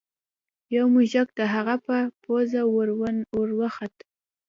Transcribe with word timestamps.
یو 0.75 0.85
موږک 0.93 1.27
د 1.39 1.41
هغه 1.53 1.75
په 1.85 1.95
پوزه 2.23 2.61
ور 3.37 3.49
وخوت. 3.59 3.95